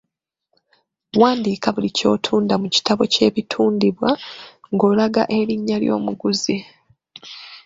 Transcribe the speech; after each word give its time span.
Wandiika 1.21 1.67
buli 1.75 1.89
ky’otunda 1.97 2.53
mu 2.61 2.67
kitabo 2.75 3.01
ky’ebitundibwa 3.13 4.09
ng’olaga 4.73 5.21
erinnya 5.39 5.77
ly’omuguzi. 5.83 6.55